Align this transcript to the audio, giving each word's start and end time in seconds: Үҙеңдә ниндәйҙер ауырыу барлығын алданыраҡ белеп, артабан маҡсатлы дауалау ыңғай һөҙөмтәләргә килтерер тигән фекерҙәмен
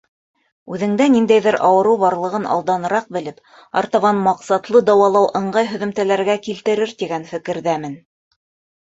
Үҙеңдә 0.75 1.05
ниндәйҙер 1.15 1.57
ауырыу 1.67 1.97
барлығын 2.05 2.47
алданыраҡ 2.55 3.13
белеп, 3.19 3.45
артабан 3.83 4.25
маҡсатлы 4.31 4.85
дауалау 4.91 5.31
ыңғай 5.43 5.73
һөҙөмтәләргә 5.77 6.41
килтерер 6.51 6.99
тигән 7.05 7.33
фекерҙәмен 7.33 7.99